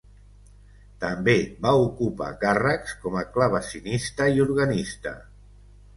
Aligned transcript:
També 1.03 1.35
va 1.65 1.73
ocupar 1.89 2.31
càrrecs 2.45 2.97
com 3.05 3.21
a 3.23 3.25
clavecinista 3.37 4.31
i 4.39 4.45
organista. 4.51 5.17